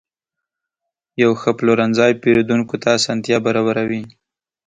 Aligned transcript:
یو 1.21 1.31
ښه 1.41 1.51
پلورنځی 1.59 2.11
پیرودونکو 2.21 2.75
ته 2.81 2.87
اسانتیا 2.97 3.37
برابروي. 3.45 4.01